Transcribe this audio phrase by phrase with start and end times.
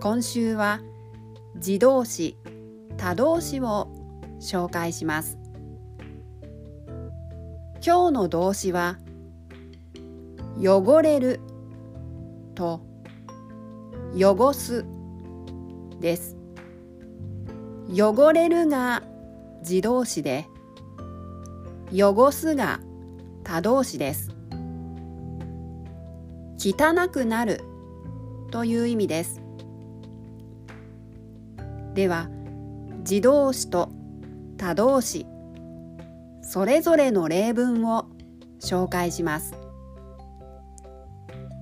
[0.00, 0.80] 今週は
[1.56, 2.38] 自動詞
[2.96, 3.90] 他動詞を
[4.40, 5.36] 紹介します。
[7.84, 8.96] 今日の動詞は
[10.58, 11.40] 汚れる
[12.54, 12.80] と
[14.14, 14.86] 汚す
[16.00, 16.38] です。
[17.90, 19.02] 汚れるが
[19.60, 20.46] 自動詞で
[21.92, 22.80] 汚すが
[23.44, 24.30] 他動詞です。
[26.58, 27.60] 汚くなる
[28.50, 29.39] という意味です。
[31.94, 32.28] では
[32.98, 33.90] 自動詞と
[34.56, 35.26] 他動詞
[36.42, 38.06] それぞれの例文を
[38.60, 39.54] 紹介します。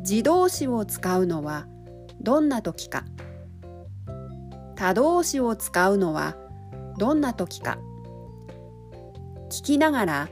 [0.00, 1.66] 自動詞を使うのは
[2.20, 3.04] どんな時か？
[4.74, 6.36] 他動詞を使うのは
[6.98, 7.78] どんな時か？
[9.50, 10.28] 聞きながら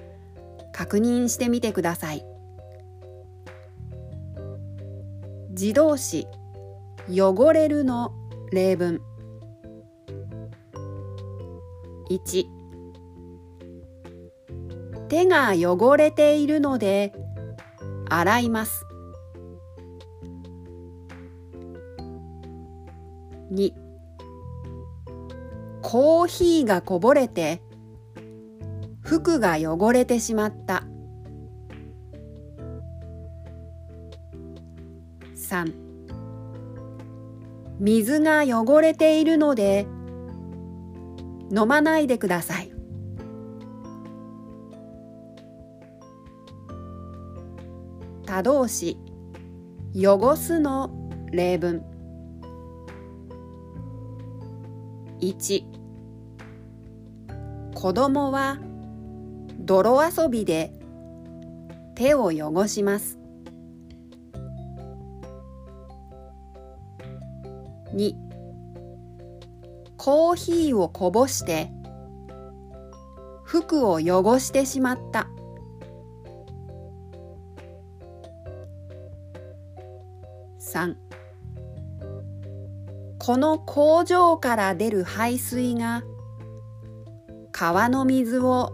[0.73, 2.25] 確認してみてください。
[5.51, 6.27] 自動詞
[7.09, 8.13] 汚れるの
[8.53, 9.01] 例文。
[12.11, 12.47] 1
[15.09, 17.13] 手が汚れているので
[18.09, 18.87] 洗います。
[23.53, 23.73] 2
[25.83, 27.63] コーヒーがこぼれて
[29.03, 30.85] 服が汚れてしまった。
[35.37, 35.73] 3
[37.79, 39.87] 水が汚れているので
[41.51, 42.73] 飲まないでください。
[48.27, 48.99] 他動詞。
[49.95, 50.91] 汚すの
[51.33, 51.83] 例文。
[55.21, 55.65] 1
[57.75, 58.59] 子供は
[59.61, 60.73] 泥遊びで
[61.95, 63.19] 手を汚します。
[67.95, 68.26] 2
[69.97, 71.71] コーヒーをこぼして
[73.45, 75.29] 服を汚してしまった。
[80.61, 80.95] 3
[83.19, 86.03] この工場から出る排水が
[87.51, 88.73] 川の水を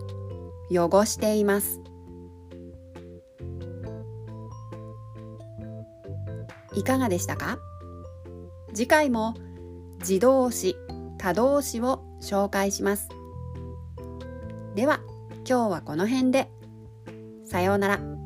[0.71, 1.81] 汚しています。
[6.75, 7.59] いかがでしたか？
[8.75, 9.35] 次回も
[10.01, 10.75] 自動詞
[11.23, 13.09] 可動詞を紹介します
[14.75, 14.99] では
[15.49, 16.51] 今日はこの辺で
[17.45, 18.22] さようなら。